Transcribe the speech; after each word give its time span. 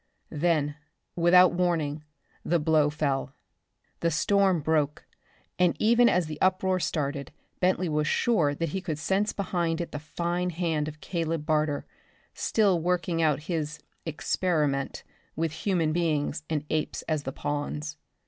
Then, 0.31 0.77
without 1.15 1.51
warning, 1.53 2.03
the 2.43 2.57
blow 2.57 2.89
fell. 2.89 3.35
The 3.99 4.09
storm 4.09 4.59
broke, 4.59 5.05
and 5.59 5.75
even 5.77 6.09
as 6.09 6.25
the 6.25 6.41
uproar 6.41 6.79
started 6.79 7.31
Bentley 7.59 7.87
was 7.87 8.07
sure 8.07 8.55
that 8.55 8.69
he 8.69 8.81
could 8.81 8.97
sense 8.97 9.31
behind 9.31 9.79
it 9.79 9.91
the 9.91 9.99
fine 9.99 10.49
hand 10.49 10.87
of 10.87 11.01
Caleb 11.01 11.45
Barter 11.45 11.85
still 12.33 12.79
working 12.79 13.21
out 13.21 13.41
his 13.43 13.77
"experiment," 14.03 15.03
with 15.35 15.51
human 15.51 15.93
beings 15.93 16.41
and 16.49 16.65
apes 16.71 17.03
as 17.03 17.21
the 17.21 17.31
pawns. 17.31 17.97